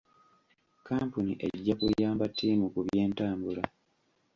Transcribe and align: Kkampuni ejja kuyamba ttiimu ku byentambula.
Kkampuni 0.77 1.31
ejja 1.47 1.73
kuyamba 1.79 2.25
ttiimu 2.31 2.65
ku 2.73 2.79
byentambula. 2.87 3.63